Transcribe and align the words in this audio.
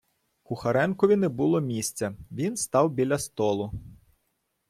Кухаренкові 0.43 1.15
не 1.15 1.29
було 1.29 1.61
місця, 1.61 2.15
він 2.31 2.57
став 2.57 2.89
біля 2.91 3.19
столу. 3.19 3.71